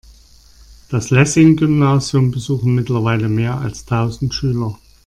Das 0.89 1.11
Lessing-Gymnasium 1.11 2.31
besuchen 2.31 2.73
mittlerweile 2.73 3.29
mehr 3.29 3.59
als 3.59 3.85
tausend 3.85 4.33
Schüler. 4.33 4.79